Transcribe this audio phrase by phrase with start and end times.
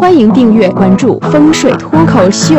[0.00, 2.54] 欢迎订阅关注风水脱口秀。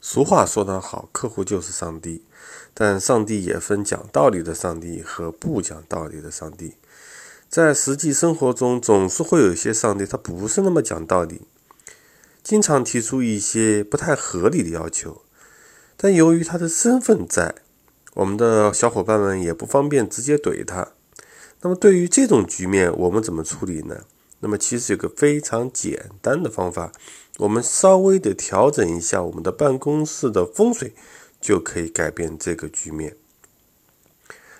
[0.00, 2.24] 俗话说得好，客户就是上帝，
[2.72, 6.76] 但上帝也分讲道理的上帝和不讲道理的上帝。
[7.50, 11.42] 在实际生活中，总是会有一些上帝，他不是那么讲道理，
[12.42, 15.20] 经常提出一些不太合理的要求。
[15.98, 17.56] 但由于他的身份在，
[18.14, 20.93] 我们的小伙伴们也不方便直接怼他。
[21.64, 24.04] 那么对于这种局面，我们怎么处理呢？
[24.40, 26.92] 那么其实有个非常简单的方法，
[27.38, 30.92] 我们稍微的调整一下我们的办公室的风水，
[31.40, 33.16] 就可以改变这个局面。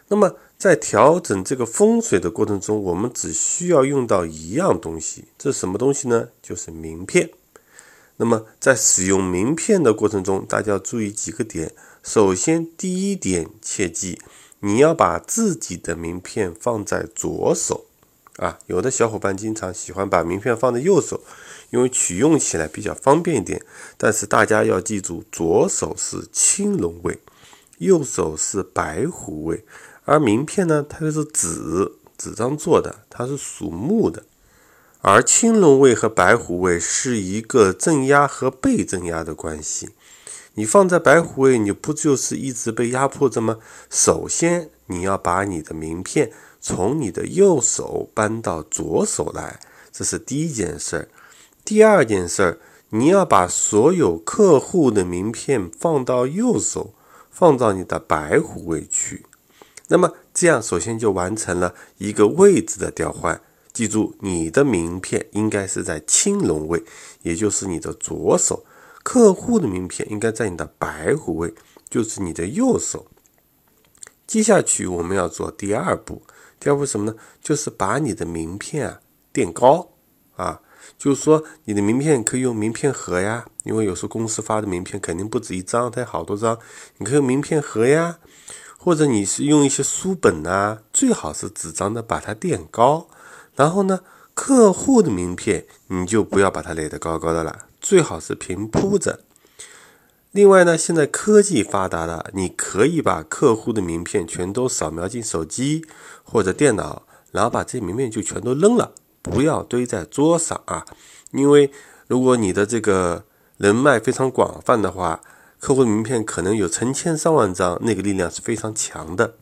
[0.09, 6.31] 那么在调整这个风水的过程中，我们只需要用到一样东西，这是什么东西呢？
[6.43, 7.29] 就是名片。
[8.17, 11.75] 那么在使用名片的过程中，大家要注意几个点。
[12.03, 14.19] 首先，第一点，切记。
[14.65, 17.85] 你要把自己的名片放在左手
[18.37, 21.21] 啊，有的小伙伴经常喜欢把名片放在右手，
[21.69, 23.63] 因为取用起来比较方便一点。
[23.99, 27.19] 但是大家要记住，左手是青龙位，
[27.77, 29.67] 右手是白虎位，
[30.07, 34.25] 而名片呢，它就是纸纸张做的，它是属木的，
[35.03, 39.91] 而青龙位和白虎位是一个镇压和被镇压的关系。
[40.55, 43.59] 你放在白虎位，你不就是一直被压迫着吗？
[43.91, 46.31] 首先，你要把你的名片
[46.61, 49.59] 从你的右手搬到左手来，
[49.93, 51.09] 这是第一件事儿。
[51.65, 52.59] 第二件事儿，
[52.91, 56.95] 你要把所有客户的名片放到右手，
[57.31, 59.27] 放到你的白虎位去。
[59.89, 63.41] 那么，这样首先就完成了一个位置的调换。
[63.73, 66.85] 记住，你的名片应该是在青龙位，
[67.23, 68.65] 也就是你的左手。
[69.05, 71.55] 客户的名片应该在你的白虎位，
[71.89, 73.07] 就是你的右手。
[74.27, 76.23] 接下去我们要做第二步，
[76.59, 77.15] 第二步什么呢？
[77.41, 79.01] 就是把你的名片啊
[79.33, 79.91] 垫高
[80.37, 80.63] 啊，
[80.99, 86.59] 就是说你的名片可以用名片盒呀，因为有时候公司发的名片肯定不止一张，它有好多张，
[86.97, 88.19] 你可以用名片盒呀，
[88.79, 93.07] 或者你是用一些书本啊，最好是纸张的，把它垫高。
[93.55, 94.01] 然后呢，
[94.33, 97.67] 客户的名片你就不要把它垒得高高的了。
[97.85, 99.21] 最好是平铺着。
[100.31, 105.85] 另外呢，现在科技发达了，你可以把客户的名片全都扫描进手机
[106.23, 110.87] 或者电脑，然后把这些名片就全都扔了，不要堆在桌上啊。
[111.33, 111.71] 因为
[112.07, 113.27] 如果你的这个
[113.59, 115.21] 人脉非常广泛的话，
[115.61, 119.35] 客户的名片可能有成千上万张，那个力量是非常强的。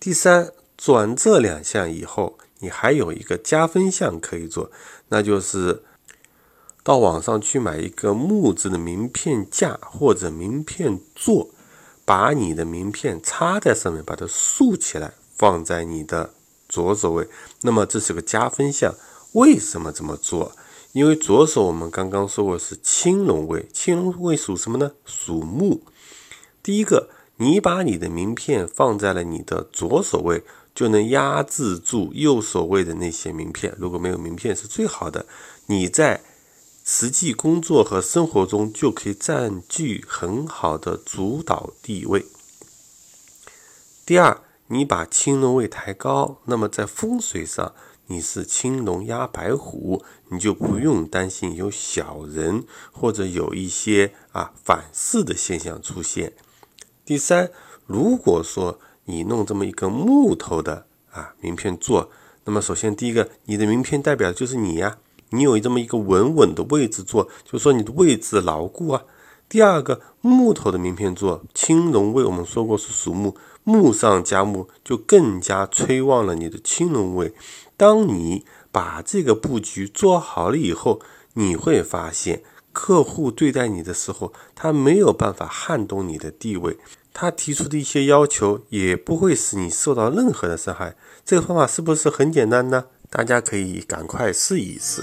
[0.00, 4.70] 第三，做完这两项以后，你还有一个加分项可以做，
[5.10, 5.82] 那就是。
[6.86, 11.50] 到网上去买一个木质的名片架或者名片座，
[12.04, 16.32] 把你的名片插在上面，把它竖起来，放在你的
[16.68, 17.26] 左手位。
[17.62, 18.94] 那么这是个加分项。
[19.32, 20.52] 为什么这么做？
[20.92, 24.92] 因为左手我们刚刚说过是青龙位，青龙位属什么呢？
[25.04, 25.82] 属木。
[26.62, 27.08] 第一个，
[27.38, 33.74] 你把你的名片放在了你的左手位，就能压制住右手位的那些名片。
[33.76, 35.26] 如果没有名片是最好的。
[35.66, 36.20] 你在
[36.88, 42.24] 实际工作和生活中就可以占据很好的主导地位。
[44.06, 47.74] 第二，你把青龙位抬高，那么在风水上
[48.06, 56.34] 你是青龙压白虎，你就不用担心有小人或者有一些啊反噬的现象出现。
[57.04, 57.50] 第三，
[57.86, 62.12] 如果说你弄这么一个木头的啊名片座，
[62.44, 64.98] 那么首先第一个，你的名片代表就是你呀。
[65.30, 69.02] 你有这么一个稳稳的位置坐，就说你的位置牢固啊。
[69.48, 77.32] 第二个，木头的名片座，青龙位，我们说过是属木，木上加木就更加催旺了你的青龙位。
[77.76, 81.00] 当你把这个布局做好了以后，
[81.34, 86.76] 你会发现客户对待你的时候，他没有办法撼动你的地位，
[87.12, 90.96] 他提出的一些要求也不会使你受到任何的伤害。
[91.24, 92.86] 这个方法是不是很简单呢？
[93.10, 95.02] 大家可以赶快试一试。